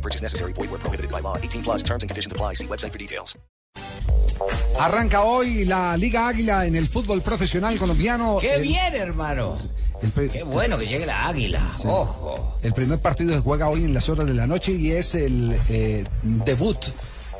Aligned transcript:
No 0.00 0.02
purchase 0.02 0.22
necessary. 0.22 0.52
Void 0.54 0.70
where 0.70 0.80
prohibited 0.80 1.10
by 1.10 1.20
law. 1.20 1.36
18 1.36 1.62
plus 1.62 1.82
terms 1.82 2.02
and 2.02 2.08
conditions 2.10 2.32
apply. 2.32 2.54
See 2.54 2.66
website 2.66 2.92
for 2.92 2.98
details. 2.98 3.36
Arranca 4.78 5.22
hoy 5.24 5.66
la 5.66 5.94
Liga 5.98 6.26
Águila 6.28 6.64
en 6.64 6.74
el 6.74 6.88
fútbol 6.88 7.20
profesional 7.20 7.78
colombiano. 7.78 8.38
¡Qué 8.40 8.54
El- 8.54 8.62
bien, 8.62 8.94
hermano! 8.94 9.58
el 10.02 10.30
¡Qué 10.30 10.42
bueno 10.42 10.78
que 10.78 10.86
llegue 10.86 11.04
la 11.04 11.26
águila! 11.28 11.76
¡Ojo! 11.84 12.56
El 12.62 12.72
primer 12.72 12.98
partido 13.00 13.34
se 13.34 13.40
juega 13.40 13.68
hoy 13.68 13.84
en 13.84 13.92
las 13.92 14.08
horas 14.08 14.26
de 14.26 14.32
la 14.32 14.46
noche 14.46 14.72
y 14.72 14.92
es 14.92 15.14
el 15.14 15.58
eh, 15.68 16.04
debut 16.22 16.78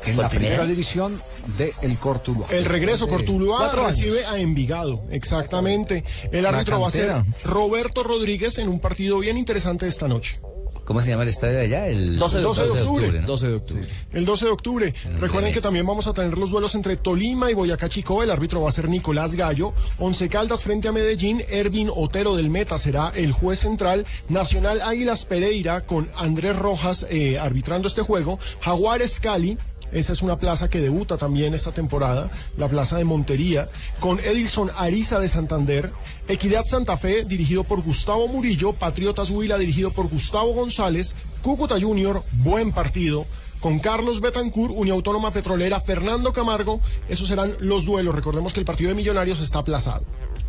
en 0.05 0.15
¿Por 0.15 0.23
la 0.25 0.29
primera 0.29 0.59
vez? 0.59 0.69
división 0.69 1.19
de 1.57 1.73
el 1.81 1.97
Cortuluá. 1.97 2.47
El 2.51 2.65
regreso, 2.65 3.05
de 3.07 3.11
Cortuluá 3.13 3.71
recibe 3.71 4.23
a 4.27 4.37
Envigado, 4.37 5.03
exactamente. 5.09 6.03
El 6.31 6.45
árbitro 6.45 6.79
va 6.81 6.89
a 6.89 6.91
ser. 6.91 7.11
Roberto 7.43 8.03
Rodríguez 8.03 8.59
en 8.59 8.67
un 8.69 8.79
partido 8.79 9.17
bien 9.17 9.37
interesante 9.37 9.87
esta 9.87 10.07
noche. 10.07 10.39
¿Cómo 10.85 11.01
se 11.01 11.09
llama 11.09 11.23
el 11.23 11.29
estadio 11.29 11.57
de 11.57 11.61
allá? 11.61 11.87
El 11.87 12.17
12 12.17 12.39
de 12.39 12.45
octubre. 12.45 13.21
¿no? 13.21 13.27
12 13.27 13.47
de 13.47 13.53
octubre. 13.53 13.87
El 14.13 14.25
12 14.25 14.45
de 14.45 14.51
octubre. 14.51 14.93
Recuerden 15.19 15.53
que 15.53 15.61
también 15.61 15.85
vamos 15.85 16.07
a 16.07 16.13
tener 16.13 16.37
los 16.37 16.49
duelos 16.49 16.73
entre 16.75 16.97
Tolima 16.97 17.51
y 17.51 17.53
Boyacá 17.53 17.87
Chico. 17.87 18.23
El 18.23 18.31
árbitro 18.31 18.61
va 18.61 18.69
a 18.69 18.71
ser 18.71 18.89
Nicolás 18.89 19.35
Gallo. 19.35 19.73
Once 19.99 20.27
Caldas 20.27 20.63
frente 20.63 20.87
a 20.87 20.91
Medellín. 20.91 21.43
Ervin 21.49 21.89
Otero 21.93 22.35
del 22.35 22.49
Meta 22.49 22.77
será 22.77 23.11
el 23.15 23.31
juez 23.31 23.59
central. 23.59 24.05
Nacional 24.27 24.81
Águilas 24.81 25.25
Pereira 25.25 25.81
con 25.81 26.09
Andrés 26.15 26.57
Rojas 26.57 27.05
eh, 27.09 27.37
arbitrando 27.37 27.87
este 27.87 28.01
juego. 28.01 28.39
Jaguares 28.61 29.19
Cali. 29.19 29.57
Esa 29.91 30.13
es 30.13 30.21
una 30.21 30.37
plaza 30.37 30.69
que 30.69 30.79
debuta 30.79 31.17
también 31.17 31.53
esta 31.53 31.71
temporada, 31.71 32.29
la 32.57 32.67
plaza 32.67 32.97
de 32.97 33.03
Montería, 33.03 33.69
con 33.99 34.19
Edilson 34.19 34.71
Ariza 34.77 35.19
de 35.19 35.27
Santander, 35.27 35.91
Equidad 36.27 36.65
Santa 36.65 36.97
Fe, 36.97 37.25
dirigido 37.25 37.63
por 37.63 37.81
Gustavo 37.81 38.27
Murillo, 38.27 38.73
Patriotas 38.73 39.29
Huila, 39.29 39.57
dirigido 39.57 39.91
por 39.91 40.07
Gustavo 40.07 40.53
González, 40.53 41.15
Cúcuta 41.41 41.79
Junior, 41.79 42.23
buen 42.31 42.71
partido, 42.71 43.25
con 43.59 43.79
Carlos 43.79 44.21
Betancourt, 44.21 44.73
Uniautónoma 44.75 45.31
Petrolera, 45.31 45.79
Fernando 45.79 46.33
Camargo, 46.33 46.81
esos 47.09 47.27
serán 47.27 47.55
los 47.59 47.85
duelos. 47.85 48.15
Recordemos 48.15 48.53
que 48.53 48.59
el 48.59 48.65
partido 48.65 48.89
de 48.89 48.95
Millonarios 48.95 49.39
está 49.39 49.59
aplazado. 49.59 50.03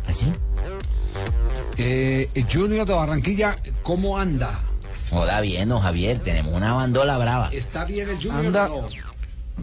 ¿Así? 0.07 0.25
Eh, 1.77 2.29
Junior 2.51 2.87
de 2.87 2.93
Barranquilla, 2.93 3.57
¿cómo 3.83 4.17
anda? 4.17 4.61
Joda 5.09 5.41
bien, 5.41 5.69
no, 5.69 5.79
Javier. 5.79 6.19
Tenemos 6.19 6.53
una 6.53 6.73
bandola 6.73 7.17
brava. 7.17 7.49
¿Está 7.51 7.85
bien 7.85 8.09
el 8.09 8.15
Junior? 8.17 8.47
Anda. 8.47 8.71
o 8.71 8.81
no? 8.81 9.12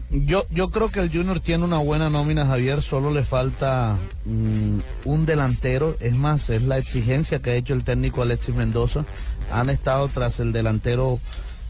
Yo, 0.09 0.45
yo 0.49 0.69
creo 0.69 0.91
que 0.91 0.99
el 0.99 1.11
Junior 1.11 1.39
tiene 1.39 1.63
una 1.63 1.77
buena 1.77 2.09
nómina, 2.09 2.45
Javier. 2.45 2.81
Solo 2.81 3.11
le 3.11 3.23
falta 3.23 3.97
mm, 4.25 4.77
un 5.05 5.25
delantero. 5.25 5.97
Es 5.99 6.13
más, 6.13 6.49
es 6.49 6.63
la 6.63 6.77
exigencia 6.77 7.41
que 7.41 7.51
ha 7.51 7.55
hecho 7.55 7.73
el 7.73 7.83
técnico 7.83 8.21
Alexis 8.21 8.55
Mendoza. 8.55 9.05
Han 9.51 9.69
estado 9.69 10.07
tras 10.07 10.39
el 10.39 10.53
delantero 10.53 11.19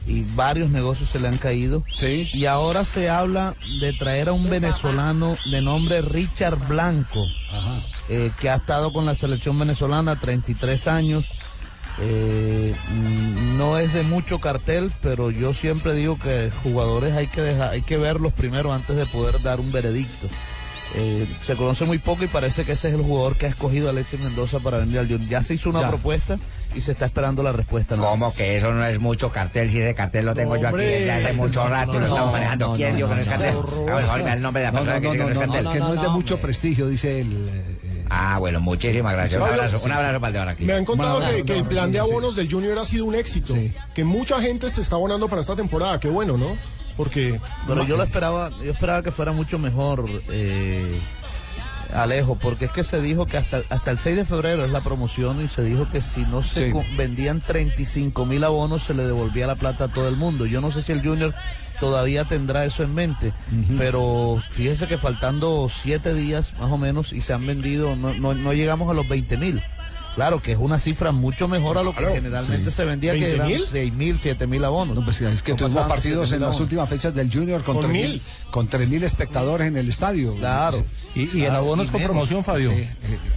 y 0.07 0.23
varios 0.35 0.69
negocios 0.69 1.09
se 1.09 1.19
le 1.19 1.27
han 1.27 1.37
caído. 1.37 1.83
Sí. 1.89 2.29
Y 2.33 2.45
ahora 2.45 2.85
se 2.85 3.09
habla 3.09 3.55
de 3.79 3.93
traer 3.93 4.29
a 4.29 4.33
un 4.33 4.49
venezolano 4.49 5.37
de 5.51 5.61
nombre 5.61 6.01
Richard 6.01 6.57
Blanco, 6.67 7.25
eh, 8.09 8.31
que 8.39 8.49
ha 8.49 8.55
estado 8.55 8.91
con 8.93 9.05
la 9.05 9.15
selección 9.15 9.57
venezolana 9.59 10.19
33 10.19 10.87
años. 10.87 11.29
Eh, 11.99 12.73
mm, 12.93 13.57
no 13.57 13.77
es 13.77 13.93
de 13.93 14.03
mucho 14.03 14.39
cartel, 14.39 14.91
pero 15.01 15.29
yo 15.31 15.53
siempre 15.53 15.93
digo 15.93 16.17
que 16.17 16.49
jugadores 16.63 17.13
hay 17.13 17.27
que 17.27 17.41
dejar, 17.41 17.71
hay 17.71 17.81
que 17.81 17.97
verlos 17.97 18.33
primero 18.33 18.73
antes 18.73 18.95
de 18.95 19.05
poder 19.05 19.41
dar 19.41 19.59
un 19.59 19.71
veredicto. 19.71 20.27
Eh, 20.93 21.25
se 21.45 21.55
conoce 21.55 21.85
muy 21.85 21.99
poco 21.99 22.23
y 22.25 22.27
parece 22.27 22.65
que 22.65 22.73
ese 22.73 22.89
es 22.89 22.95
el 22.95 23.01
jugador 23.01 23.37
que 23.37 23.45
ha 23.45 23.49
escogido 23.49 23.89
Alexis 23.89 24.19
Mendoza 24.19 24.59
para 24.59 24.77
venir 24.79 24.99
al 24.99 25.07
Junior. 25.07 25.29
Ya 25.29 25.41
se 25.43 25.53
hizo 25.53 25.69
una 25.69 25.81
Ya. 25.81 25.87
propuesta 25.89 26.37
y 26.75 26.81
se 26.81 26.91
está 26.91 27.05
esperando 27.05 27.43
la 27.43 27.53
respuesta. 27.53 27.95
nada 27.95 28.09
¿Cómo 28.09 28.33
que 28.33 28.57
eso 28.57 28.73
no 28.73 28.85
es 28.85 28.99
mucho 28.99 29.31
cartel? 29.31 29.69
Si 29.69 29.79
ese 29.79 29.95
cartel 29.95 30.25
lo 30.25 30.33
tengo 30.35 30.57
yo 30.57 30.67
aquí 30.67 30.77
desde 30.79 31.11
hace 31.11 31.33
mucho 31.33 31.65
rato 31.67 31.95
y 31.95 31.99
lo 31.99 32.07
estamos 32.07 32.33
manejando. 32.33 32.73
¿Quién 32.73 32.95
dijo 32.97 33.07
que 33.07 33.15
no 33.15 33.21
es 33.21 33.27
cartel? 33.29 33.53
no, 33.55 33.97
A 34.11 34.17
ver, 34.17 34.27
el 34.27 34.41
nombre 34.41 34.61
de 34.63 34.65
la 34.67 34.71
No, 34.71 34.77
persona 34.79 34.95
no, 34.99 35.01
que 35.01 35.07
no, 35.07 35.11
dice 35.13 35.17
que 35.17 35.23
no 35.23 35.29
es 35.29 35.35
no, 35.35 35.41
cartel. 35.41 35.63
no, 35.63 35.71
que 35.71 35.79
no 35.79 35.93
es 35.93 36.01
de 36.01 36.09
mucho 36.09 36.37
prestigio, 36.39 36.87
dice 36.89 37.21
el... 37.21 37.63
Ah, 38.13 38.37
bueno, 38.39 38.59
muchísimas 38.59 39.13
gracias. 39.13 39.41
Un 39.41 39.47
abrazo, 39.47 39.79
un 39.83 39.91
abrazo 39.91 40.19
para 40.19 40.27
el 40.27 40.33
de 40.33 40.39
Barranquilla. 40.39 40.67
Me 40.73 40.77
han 40.79 40.85
contado 40.85 41.19
Bueno, 41.19 41.31
que, 41.31 41.39
no, 41.39 41.45
que 41.45 41.53
no, 41.53 41.59
el 41.59 41.65
plan 41.65 41.91
de 41.93 41.99
abonos 41.99 42.35
del 42.35 42.51
Junior 42.51 42.77
ha 42.77 42.83
sido 42.83 43.05
un 43.05 43.15
éxito, 43.15 43.53
Sí. 43.53 43.73
que 43.93 44.03
mucha 44.03 44.41
gente 44.41 44.69
se 44.69 44.81
está 44.81 44.97
abonando 44.97 45.29
para 45.29 45.39
esta 45.41 45.55
temporada. 45.55 45.97
Qué 45.99 46.09
bueno, 46.09 46.35
¿no? 46.35 46.57
Porque 46.97 47.39
Pero 47.65 47.85
yo 47.85 47.95
lo 47.95 48.03
esperaba, 48.03 48.49
yo 48.61 48.71
esperaba 48.73 49.01
que 49.01 49.11
fuera 49.11 49.31
mucho 49.31 49.57
mejor, 49.57 50.05
eh, 50.29 50.99
Alejo, 51.93 52.35
porque 52.35 52.65
es 52.65 52.71
que 52.71 52.83
se 52.83 53.01
dijo 53.01 53.25
que 53.25 53.37
hasta, 53.37 53.61
hasta 53.69 53.91
el 53.91 53.99
6 53.99 54.15
de 54.15 54.25
febrero 54.25 54.65
es 54.65 54.71
la 54.71 54.81
promoción 54.81 55.43
y 55.43 55.47
se 55.47 55.63
dijo 55.63 55.87
que 55.91 56.01
si 56.01 56.21
no 56.25 56.41
se 56.41 56.71
Sí. 56.71 56.77
vendían 56.97 57.41
35 57.41 58.25
mil 58.25 58.43
abonos 58.43 58.83
se 58.83 58.93
le 58.93 59.03
devolvía 59.03 59.47
la 59.47 59.55
plata 59.55 59.85
a 59.85 59.87
todo 59.89 60.07
el 60.07 60.15
mundo. 60.15 60.45
Yo 60.45 60.61
no 60.61 60.71
sé 60.71 60.81
si 60.83 60.91
el 60.91 61.01
Junior 61.05 61.33
todavía 61.79 62.25
tendrá 62.25 62.63
eso 62.65 62.83
en 62.83 62.93
mente, 62.93 63.33
pero 63.77 64.41
fíjese 64.49 64.87
que 64.87 64.97
faltando 64.97 65.67
siete 65.69 66.13
días 66.13 66.53
más 66.59 66.71
o 66.71 66.77
menos 66.77 67.11
y 67.11 67.21
se 67.21 67.33
han 67.33 67.45
vendido, 67.47 67.95
no, 67.95 68.13
no, 68.13 68.33
no 68.35 68.53
llegamos 68.53 68.89
a 68.89 68.93
los 68.93 69.07
20 69.07 69.37
mil. 69.37 69.61
Claro 70.15 70.41
que 70.41 70.51
es 70.51 70.57
una 70.57 70.77
cifra 70.77 71.11
mucho 71.13 71.47
mejor 71.47 71.77
a 71.77 71.83
lo 71.83 71.91
que 71.93 71.99
Claro, 71.99 72.15
generalmente 72.15 72.69
sí. 72.69 72.75
se 72.75 72.85
vendía, 72.85 73.13
que 73.13 73.19
¿20 73.31 73.33
eran 73.35 73.47
mil? 73.47 73.63
6 73.65 73.93
mil, 73.93 74.19
7 74.19 74.45
mil 74.45 74.63
abonos. 74.65 74.95
No, 74.95 75.05
pues 75.05 75.21
es 75.21 75.41
que 75.41 75.53
tuvimos 75.53 75.81
de 75.83 75.89
partidos 75.89 76.29
7.000 76.31 76.33
en 76.35 76.41
las 76.41 76.59
últimas 76.59 76.89
fechas 76.89 77.13
del 77.15 77.31
Junior 77.31 77.63
con 77.63 77.77
Con 77.77 77.85
3.000 77.85 77.91
mil. 77.91 78.21
con 78.51 78.69
3.000 78.69 79.03
espectadores 79.03 79.67
en 79.67 79.77
el 79.77 79.89
estadio. 79.89 80.35
Claro. 80.35 80.83
Y, 81.15 81.37
y 81.39 81.43
el 81.45 81.55
abono 81.55 81.83
es 81.83 81.91
con 81.91 82.01
promoción, 82.03 82.43
Fabio. 82.43 82.71
Sí, 82.71 82.77
eh, 82.79 82.89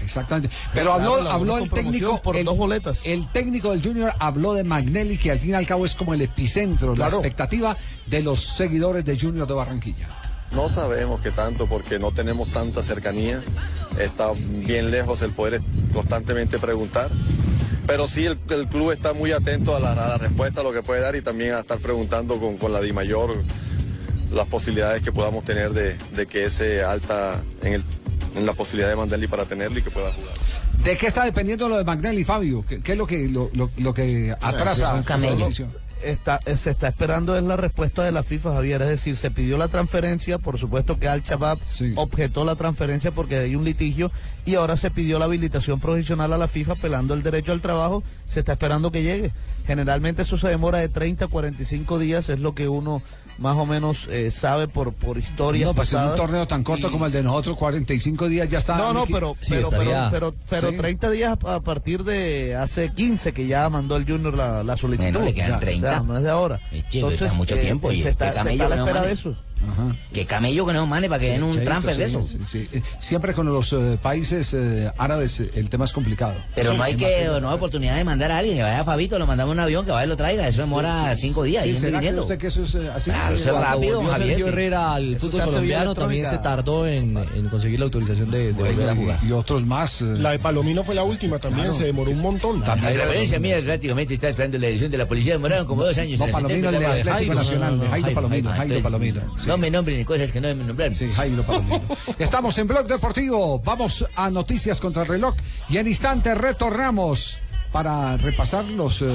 exactamente. 0.02 0.48
Pero 0.72 0.94
Claro, 0.96 1.28
habló, 1.30 1.56
la 1.58 1.62
el 1.64 1.70
técnico. 1.70 2.20
por 2.22 2.36
el, 2.36 2.44
dos 2.44 2.56
boletas. 2.56 3.02
El 3.04 3.30
técnico 3.30 3.70
del 3.70 3.82
Junior 3.82 4.12
habló 4.18 4.54
de 4.54 4.64
Magnelli, 4.64 5.16
que 5.18 5.30
al 5.30 5.38
fin 5.40 5.50
y 5.50 5.54
al 5.54 5.66
cabo 5.66 5.86
es 5.86 5.94
como 5.94 6.12
el 6.14 6.22
epicentro, 6.22 6.90
la 6.90 6.96
Claro. 7.06 7.16
expectativa 7.18 7.76
de 8.06 8.22
los 8.22 8.40
seguidores 8.44 9.04
de 9.04 9.18
Junior 9.18 9.46
de 9.46 9.54
Barranquilla. 9.54 10.08
No 10.54 10.68
sabemos 10.68 11.20
qué 11.20 11.30
tanto 11.30 11.66
porque 11.66 11.98
no 11.98 12.12
tenemos 12.12 12.48
tanta 12.52 12.82
cercanía. 12.82 13.42
Está 13.98 14.32
bien 14.36 14.90
lejos 14.90 15.22
el 15.22 15.30
poder 15.32 15.60
constantemente 15.92 16.58
preguntar. 16.58 17.10
Pero 17.86 18.06
sí 18.06 18.24
el, 18.24 18.38
el 18.48 18.66
club 18.68 18.92
está 18.92 19.12
muy 19.12 19.32
atento 19.32 19.76
a 19.76 19.80
la, 19.80 19.92
a 19.92 20.08
la 20.08 20.18
respuesta, 20.18 20.60
a 20.60 20.64
lo 20.64 20.72
que 20.72 20.82
puede 20.82 21.00
dar 21.00 21.16
y 21.16 21.22
también 21.22 21.52
a 21.54 21.60
estar 21.60 21.78
preguntando 21.78 22.38
con, 22.40 22.56
con 22.56 22.72
la 22.72 22.80
DIMAYOR 22.80 23.42
las 24.32 24.46
posibilidades 24.46 25.02
que 25.02 25.12
podamos 25.12 25.44
tener 25.44 25.72
de, 25.72 25.96
de 26.14 26.26
que 26.26 26.46
ese 26.46 26.82
alta 26.82 27.40
en, 27.62 27.74
el- 27.74 27.84
en 28.34 28.46
la 28.46 28.52
posibilidad 28.52 28.88
de 28.88 28.96
Mandelli 28.96 29.26
para 29.28 29.44
tenerlo 29.44 29.78
y 29.78 29.82
que 29.82 29.90
pueda 29.90 30.10
jugar. 30.12 30.32
¿De 30.82 30.96
qué 30.96 31.06
está 31.06 31.24
dependiendo 31.24 31.68
lo 31.68 31.76
de 31.76 31.84
Magnelli, 31.84 32.24
Fabio? 32.24 32.64
¿Qué, 32.68 32.80
qué 32.82 32.92
es 32.92 32.98
lo 32.98 33.06
que, 33.06 33.28
lo, 33.28 33.50
lo- 33.54 33.70
lo 33.76 33.94
que 33.94 34.34
atrasa 34.40 34.94
un 34.94 35.00
esa 35.00 35.06
camello. 35.08 35.48
Está, 36.06 36.40
eh, 36.46 36.56
se 36.56 36.70
está 36.70 36.88
esperando 36.88 37.36
es 37.36 37.42
la 37.42 37.56
respuesta 37.56 38.02
de 38.04 38.12
la 38.12 38.22
FIFA, 38.22 38.54
Javier. 38.54 38.82
Es 38.82 38.88
decir, 38.88 39.16
se 39.16 39.30
pidió 39.30 39.56
la 39.56 39.68
transferencia, 39.68 40.38
por 40.38 40.58
supuesto 40.58 40.98
que 40.98 41.08
Al 41.08 41.22
Shabab 41.22 41.58
Sí. 41.66 41.92
objetó 41.96 42.44
la 42.44 42.56
transferencia 42.56 43.10
porque 43.12 43.38
hay 43.38 43.54
un 43.56 43.64
litigio 43.64 44.10
y 44.46 44.54
ahora 44.56 44.76
se 44.76 44.90
pidió 44.90 45.18
la 45.18 45.24
habilitación 45.26 45.80
provisional 45.80 46.32
a 46.32 46.38
la 46.38 46.48
FIFA 46.48 46.72
apelando 46.72 47.14
el 47.14 47.22
derecho 47.22 47.52
al 47.52 47.60
trabajo. 47.60 48.02
Se 48.28 48.40
está 48.40 48.52
esperando 48.52 48.90
que 48.90 49.02
llegue. 49.02 49.32
Generalmente 49.66 50.22
eso 50.22 50.36
se 50.36 50.48
demora 50.48 50.78
de 50.78 50.88
30 50.88 51.26
a 51.26 51.28
45 51.28 51.98
días, 51.98 52.28
es 52.28 52.38
lo 52.40 52.54
que 52.54 52.68
uno 52.68 53.02
más 53.36 53.56
o 53.56 53.66
menos 53.66 54.06
eh, 54.10 54.30
sabe 54.30 54.68
por, 54.68 54.92
por 54.92 55.18
historias 55.18 55.66
No, 55.66 55.74
pues 55.74 55.92
en 55.92 55.98
un 55.98 56.14
torneo 56.14 56.46
tan 56.46 56.62
corto 56.62 56.86
Y- 56.86 56.90
como 56.92 57.06
el 57.06 57.10
de 57.10 57.20
nosotros, 57.24 57.56
45 57.56 58.28
días 58.28 58.48
ya 58.48 58.58
está. 58.60 58.76
no, 58.76 58.92
no, 58.92 59.06
pero, 59.06 59.34
Sí, 59.40 59.48
pero, 59.54 59.62
estaría- 59.72 60.08
pero, 60.12 60.34
pero 60.48 60.70
Sí. 60.70 60.76
30 60.76 61.10
días 61.10 61.36
a 61.44 61.60
partir 61.60 62.04
de 62.04 62.54
hace 62.54 62.92
15 62.92 63.32
que 63.32 63.48
ya 63.48 63.68
mandó 63.70 63.96
el 63.96 64.04
Junior 64.06 64.34
la, 64.36 64.62
la 64.62 64.76
solicitud. 64.76 65.10
Bueno, 65.14 65.26
le 65.26 65.34
quedan 65.34 65.50
Ya, 65.50 65.58
30. 65.58 65.90
ya, 65.90 65.93
no 65.93 65.93
es 66.16 66.22
de 66.22 66.30
ahora. 66.30 66.60
Eh, 66.72 66.84
está 66.92 67.32
mucho 67.34 67.58
tiempo, 67.58 67.92
y 67.92 68.02
se 68.02 68.10
está, 68.10 68.42
se 68.42 68.52
está 68.52 68.66
a 68.66 68.68
la 68.68 68.76
espera 68.76 69.02
de 69.02 69.12
eso. 69.12 69.36
Ajá. 69.72 69.94
Que 70.12 70.24
camello 70.26 70.66
que 70.66 70.72
no 70.72 70.86
mane 70.86 71.08
para 71.08 71.20
que 71.20 71.30
den 71.30 71.42
un 71.42 71.64
transfer 71.64 71.96
de 71.96 72.08
sí, 72.08 72.10
eso. 72.10 72.26
sí, 72.28 72.38
sí. 72.46 72.68
Eh, 72.72 72.82
Siempre 72.98 73.34
con 73.34 73.46
los 73.46 73.72
eh, 73.72 73.98
países 74.00 74.52
eh, 74.54 74.90
árabes 74.98 75.40
eh, 75.40 75.50
el 75.54 75.68
tema 75.70 75.84
es 75.84 75.92
complicado. 75.92 76.34
Pero 76.54 76.74
no 76.74 76.82
hay 76.82 76.96
que, 76.96 77.26
no 77.40 77.48
hay 77.48 77.54
oportunidad 77.56 77.96
de 77.96 78.04
mandar 78.04 78.30
a 78.32 78.38
alguien 78.38 78.56
que 78.56 78.62
vaya 78.62 78.80
a 78.80 78.84
Fabito, 78.84 79.18
lo 79.18 79.26
mandamos 79.26 79.52
en 79.52 79.58
un 79.58 79.64
avión, 79.64 79.84
que 79.84 79.92
vaya 79.92 80.04
y 80.06 80.08
lo 80.08 80.16
traiga. 80.16 80.46
Eso 80.48 80.62
demora 80.62 81.14
cinco 81.16 81.42
días. 81.42 81.64
Sí, 81.64 81.70
y 81.70 81.76
¿será 81.76 81.92
que 81.92 81.96
viniendo. 81.98 82.22
usted 82.22 82.38
que 82.38 82.46
eso 82.48 82.62
es 82.64 82.74
eh, 82.74 82.90
así? 82.94 83.10
Claro, 83.10 83.36
Sí, 83.36 83.42
eso 83.42 83.54
es 83.56 83.60
rápido. 83.64 84.14
Sergio 84.14 84.48
Herrera 84.48 84.94
al 84.94 85.16
fútbol 85.18 85.42
colombiano 85.44 85.94
también 85.94 86.26
se 86.26 86.38
tardó 86.38 86.86
en, 86.86 87.16
en 87.34 87.48
conseguir 87.48 87.78
la 87.78 87.84
autorización 87.86 88.30
de, 88.30 88.46
de 88.46 88.52
volver 88.52 88.72
a 88.90 88.94
Bueno, 88.94 89.00
jugar. 89.02 89.18
y, 89.22 89.28
y 89.28 89.32
otros 89.32 89.64
más. 89.64 90.00
eh, 90.02 90.04
la 90.18 90.30
de 90.32 90.38
Palomino 90.38 90.84
fue 90.84 90.94
la 90.94 91.04
última 91.04 91.38
también, 91.38 91.64
Claro. 91.68 91.74
se 91.78 91.84
demoró 91.84 92.10
un 92.10 92.20
montón. 92.20 92.60
La 92.60 92.74
referencia 92.74 93.38
mía 93.38 93.56
prácticamente 93.64 94.14
está 94.14 94.28
esperando 94.28 94.58
la 94.58 94.66
edición 94.68 94.90
de 94.90 94.98
la 94.98 95.06
policía. 95.08 95.34
Demoraron 95.34 95.66
como 95.66 95.84
dos 95.84 95.96
años. 95.98 96.18
No, 96.18 96.26
Palomino, 96.28 96.68
el 96.68 96.80
de 96.80 97.34
Nacional, 97.34 97.80
Jairo 97.90 98.14
Palomino, 98.14 98.50
Jairo 98.52 98.80
Palomino. 98.82 99.20
No 99.54 99.58
me 99.58 99.70
nombren 99.70 100.00
en 100.00 100.04
cosas 100.04 100.32
que 100.32 100.40
no 100.40 100.48
deben 100.48 100.66
nombrar. 100.66 100.92
Sí, 100.96 101.08
Jairo 101.14 101.44
Palomino. 101.44 101.80
Estamos 102.18 102.58
en 102.58 102.66
Blog 102.66 102.88
Deportivo. 102.88 103.60
Vamos 103.60 104.04
a 104.16 104.28
noticias 104.28 104.80
contra 104.80 105.02
el 105.02 105.08
reloj 105.08 105.36
y 105.68 105.76
en 105.76 105.86
instante 105.86 106.34
retornamos 106.34 107.38
para 107.70 108.16
repasar 108.16 108.64
los, 108.64 109.00
eh, 109.02 109.06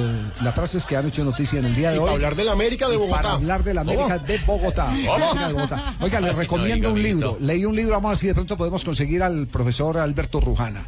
las 0.42 0.56
frases 0.56 0.86
que 0.86 0.96
han 0.96 1.06
hecho 1.06 1.26
noticia 1.26 1.60
en 1.60 1.66
el 1.66 1.76
día 1.76 1.90
de 1.90 1.98
Y 1.98 2.00
hoy. 2.00 2.04
para 2.06 2.14
hablar 2.14 2.36
de 2.36 2.46
la 2.46 2.54
América 2.54 2.88
de 2.88 2.96
Bogotá. 2.96 3.22
Para 3.22 3.34
hablar 3.34 3.64
de 3.66 3.74
la 3.74 3.82
América 3.82 4.16
¿Cómo? 4.16 4.28
de 4.28 4.38
Bogotá. 4.48 4.92
De 4.94 5.54
Bogotá. 5.54 5.96
Oiga, 6.00 6.22
le 6.22 6.32
recomiendo 6.44 6.94
un 6.94 7.04
libro. 7.04 7.36
Leí 7.42 7.66
un 7.66 7.76
libro, 7.76 7.92
vamos 7.96 8.08
a 8.08 8.12
ver 8.12 8.18
si 8.20 8.28
de 8.28 8.34
pronto 8.34 8.56
podemos 8.56 8.86
conseguir 8.86 9.22
al 9.22 9.46
profesor 9.48 9.98
Alberto 9.98 10.40
Rujana. 10.40 10.86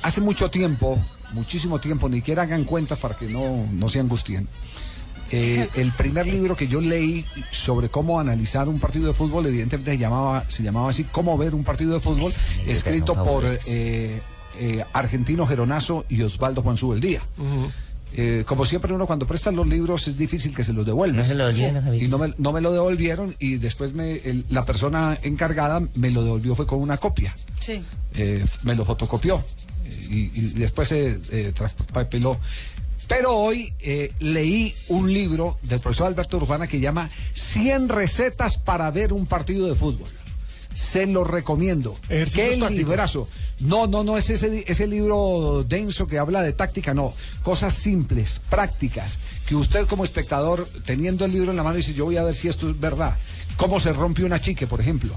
Hace 0.00 0.22
mucho 0.22 0.50
tiempo, 0.50 0.98
muchísimo 1.32 1.78
tiempo, 1.80 2.08
ni 2.08 2.20
siquiera 2.20 2.44
hagan 2.44 2.64
cuentas 2.64 2.98
para 2.98 3.14
que 3.14 3.26
no, 3.26 3.66
no 3.72 3.90
se 3.90 4.00
angustien. 4.00 4.48
Eh, 5.30 5.68
el 5.76 5.92
primer 5.92 6.26
libro 6.26 6.56
que 6.56 6.68
yo 6.68 6.80
leí 6.80 7.24
sobre 7.50 7.88
cómo 7.90 8.18
analizar 8.18 8.68
un 8.68 8.78
partido 8.80 9.08
de 9.08 9.14
fútbol, 9.14 9.46
evidentemente 9.46 9.92
se 9.92 9.98
llamaba, 9.98 10.44
se 10.48 10.62
llamaba 10.62 10.90
así, 10.90 11.04
Cómo 11.04 11.36
ver 11.36 11.54
un 11.54 11.64
partido 11.64 11.92
de 11.94 12.00
fútbol, 12.00 12.32
escrito 12.66 13.14
por 13.24 13.44
eh, 13.66 14.20
eh, 14.58 14.84
Argentino 14.92 15.46
Geronazo 15.46 16.04
y 16.08 16.22
Osvaldo 16.22 16.62
Juan 16.62 16.76
Subeldía. 16.78 17.22
Eh, 18.14 18.44
como 18.46 18.64
siempre 18.64 18.94
uno 18.94 19.06
cuando 19.06 19.26
presta 19.26 19.50
los 19.52 19.66
libros 19.66 20.08
es 20.08 20.16
difícil 20.16 20.56
que 20.56 20.64
se 20.64 20.72
los 20.72 20.86
devuelvan. 20.86 21.20
No 21.20 21.24
se 21.26 21.34
lo 21.34 21.46
devolvieron, 21.46 21.94
Y 22.06 22.08
no 22.08 22.16
me, 22.16 22.34
no 22.38 22.52
me 22.52 22.62
lo 22.62 22.72
devolvieron 22.72 23.34
y 23.38 23.56
después 23.56 23.92
me, 23.92 24.14
el- 24.16 24.46
la 24.48 24.64
persona 24.64 25.18
encargada 25.22 25.82
me 25.96 26.10
lo 26.10 26.24
devolvió 26.24 26.54
fue 26.54 26.66
con 26.66 26.80
una 26.80 26.96
copia. 26.96 27.34
Sí. 27.60 27.80
Eh, 28.14 28.46
me 28.62 28.74
lo 28.74 28.86
fotocopió 28.86 29.44
y, 30.10 30.30
y 30.34 30.40
después 30.54 30.88
se 30.88 31.20
eh, 31.32 31.52
traspapeló. 31.54 32.38
Pero 33.08 33.34
hoy 33.34 33.72
eh, 33.80 34.12
leí 34.20 34.74
un 34.88 35.12
libro 35.12 35.58
del 35.62 35.80
profesor 35.80 36.06
Alberto 36.08 36.36
Urbana 36.36 36.66
que 36.66 36.78
llama 36.78 37.08
100 37.32 37.88
recetas 37.88 38.58
para 38.58 38.90
ver 38.90 39.14
un 39.14 39.26
partido 39.26 39.66
de 39.66 39.74
fútbol. 39.74 40.08
Se 40.74 41.06
lo 41.06 41.24
recomiendo. 41.24 41.96
Qué 42.08 42.56
librazo. 42.70 43.28
No, 43.60 43.86
no, 43.88 44.04
no 44.04 44.16
es 44.16 44.30
ese, 44.30 44.62
ese 44.68 44.86
libro 44.86 45.64
denso 45.66 46.06
que 46.06 46.18
habla 46.18 46.42
de 46.42 46.52
táctica, 46.52 46.94
no. 46.94 47.12
Cosas 47.42 47.74
simples, 47.74 48.40
prácticas, 48.48 49.18
que 49.46 49.56
usted 49.56 49.86
como 49.86 50.04
espectador, 50.04 50.68
teniendo 50.84 51.24
el 51.24 51.32
libro 51.32 51.50
en 51.50 51.56
la 51.56 51.64
mano, 51.64 51.76
dice, 51.76 51.94
yo 51.94 52.04
voy 52.04 52.18
a 52.18 52.22
ver 52.22 52.34
si 52.34 52.46
esto 52.46 52.70
es 52.70 52.78
verdad. 52.78 53.16
¿Cómo 53.56 53.80
se 53.80 53.92
rompe 53.92 54.22
una 54.22 54.40
chique, 54.40 54.68
por 54.68 54.80
ejemplo? 54.80 55.14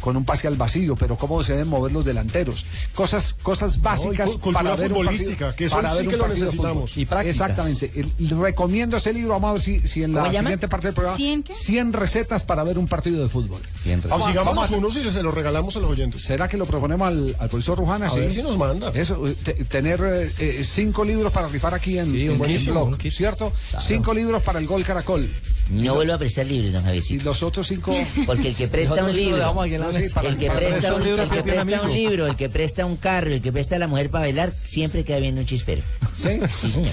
Con 0.00 0.16
un 0.16 0.24
pase 0.24 0.46
al 0.46 0.56
vacío, 0.56 0.96
pero 0.96 1.16
cómo 1.16 1.42
se 1.42 1.52
deben 1.52 1.68
mover 1.68 1.92
los 1.92 2.04
delanteros. 2.04 2.64
Cosas, 2.94 3.34
cosas 3.42 3.80
básicas 3.82 4.30
para 4.52 4.76
ver 4.76 4.92
un 4.92 5.04
partido, 5.04 5.54
que 5.56 5.64
eso 5.66 5.76
para 5.76 5.90
sí 5.90 5.96
ver 5.96 6.06
un 6.06 6.10
que 6.10 6.16
lo 6.16 6.28
necesitamos. 6.28 6.96
Y. 6.96 7.06
Exactamente. 7.24 7.90
El- 7.94 8.12
el- 8.18 8.38
recomiendo 8.40 8.96
ese 8.96 9.12
libro. 9.12 9.30
Vamos 9.34 9.50
a 9.50 9.52
ver 9.54 9.62
si, 9.62 9.86
si 9.88 10.02
en 10.02 10.12
la 10.14 10.22
siguiente 10.32 10.68
parte 10.68 10.88
del 10.88 10.94
programa. 10.94 11.16
¿Cien 11.16 11.42
qué? 11.42 11.52
100 11.54 11.92
recetas 11.92 12.42
para 12.42 12.64
ver 12.64 12.78
un 12.78 12.86
partido 12.88 13.22
de 13.22 13.28
fútbol. 13.28 13.60
Siempre. 13.82 14.10
Vamos, 14.10 14.28
sigamos 14.28 14.54
vamos 14.54 14.70
a- 14.70 14.76
unos 14.76 14.96
y 14.96 15.10
se 15.10 15.22
los 15.22 15.34
regalamos 15.34 15.76
a 15.76 15.80
los 15.80 15.90
oyentes. 15.90 16.22
¿Será 16.22 16.48
que 16.48 16.56
lo 16.56 16.66
proponemos 16.66 17.08
al, 17.08 17.36
al 17.38 17.48
profesor 17.48 17.78
Rujana? 17.78 18.08
A 18.08 18.14
ver 18.14 18.32
si 18.32 18.42
nos 18.42 18.56
manda. 18.56 18.90
Eso, 18.94 19.26
eh, 19.26 19.34
te- 19.42 19.54
tener 19.64 20.00
eh, 20.02 20.32
eh, 20.38 20.64
cinco 20.64 21.04
libros 21.04 21.32
para 21.32 21.48
rifar 21.48 21.74
aquí 21.74 21.98
en, 21.98 22.10
Sí, 22.12 22.26
en- 22.26 22.64
blog. 22.66 22.96
¿cierto? 23.10 23.52
Cinco 23.80 24.14
libros 24.14 24.42
para 24.42 24.58
el 24.58 24.66
gol 24.66 24.84
Caracol. 24.84 25.28
No 25.70 25.94
vuelvo 25.94 26.14
a 26.14 26.18
prestar 26.18 26.46
libros, 26.46 26.72
don 26.72 26.82
Y 26.82 26.86
Javiercito. 26.86 27.24
los 27.24 27.42
otros 27.42 27.66
cinco... 27.68 27.94
Porque 28.26 28.48
el 28.48 28.54
que 28.56 28.68
presta 28.68 29.04
un 29.04 29.14
libro, 29.14 29.36
No, 29.54 29.92
sí, 29.92 30.02
el 30.22 30.36
que 30.38 30.50
presta 30.50 30.94
un, 30.94 31.02
el 31.02 31.28
que 31.28 31.42
presta 31.42 31.82
un 31.82 31.92
libro, 31.92 32.26
el 32.26 32.36
que 32.36 32.48
presta 32.48 32.86
un 32.86 32.96
carro, 32.96 33.32
el 33.32 33.42
que 33.42 33.52
presta 33.52 33.78
la 33.78 33.86
mujer 33.86 34.10
para 34.10 34.24
bailar, 34.24 34.52
siempre 34.64 35.04
queda 35.04 35.18
viendo 35.18 35.40
un 35.40 35.46
chispero. 35.46 35.82
¿Sí? 36.16 36.40
Sí, 36.60 36.72
señor. 36.72 36.92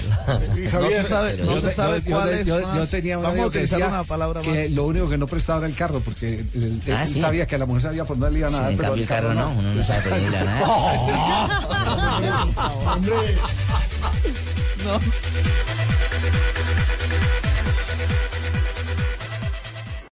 Y 0.56 0.60
No 0.60 0.70
Javier, 0.70 1.02
se 1.02 1.08
sabe, 1.08 1.36
no 1.38 1.60
se 1.60 1.72
sabe 1.72 2.02
yo- 2.04 2.10
cuál 2.10 2.28
yo- 2.30 2.34
es 2.36 2.46
yo- 2.46 2.60
más. 2.60 2.76
yo 2.76 2.86
tenía 2.86 3.16
un 3.18 3.22
Vamos 3.24 3.34
a 3.34 3.40
amigo 3.40 3.50
que 3.50 3.58
utilizar 3.58 3.78
decía 3.80 3.92
una 3.92 4.04
palabra 4.04 4.40
que 4.42 4.62
más. 4.64 4.70
lo 4.70 4.84
único 4.84 5.08
que 5.08 5.18
no 5.18 5.26
prestaba 5.26 5.58
era 5.60 5.66
el 5.68 5.74
carro, 5.74 6.00
porque 6.00 6.28
él, 6.28 6.46
él- 6.54 6.80
Ah, 6.94 7.02
él 7.02 7.08
sí. 7.14 7.20
sabía 7.20 7.46
que 7.46 7.54
a 7.56 7.58
la 7.58 7.66
mujer 7.66 7.82
sabía 7.82 8.04
por 8.04 8.18
dónde 8.18 8.32
le 8.34 8.38
iban 8.40 8.54
a 8.54 8.60
dar, 8.60 8.70
en 8.70 8.76
pero 8.76 8.88
cambio 8.90 9.02
el 9.02 9.08
carro 9.08 9.34
no, 9.34 9.50
uno 9.50 9.74
no 9.74 9.84
sabe 9.84 10.02
por 10.02 10.10
dónde 10.12 10.30
le 10.30 10.36
van 10.36 10.48
a 10.48 10.60
dar. 10.60 10.66
hombre. 12.96 13.12
No. 14.84 15.00